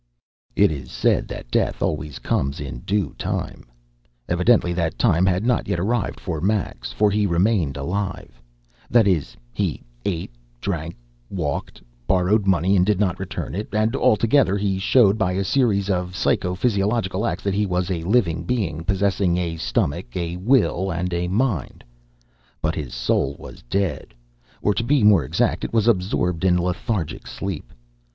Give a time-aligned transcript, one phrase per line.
[0.55, 3.65] It is said that death always comes in due time.
[4.27, 8.41] Evidently, that time had not yet arrived for Max, for he remained alive
[8.89, 10.95] that is, he ate, drank,
[11.29, 15.87] walked, borrowed money and did not return it, and altogether he showed by a series
[15.87, 20.89] of psycho physiological acts that he was a living being, possessing a stomach, a will,
[20.91, 21.83] and a mind
[22.59, 24.15] but his soul was dead,
[24.63, 27.71] or, to be more exact, it was absorbed in lethargic sleep.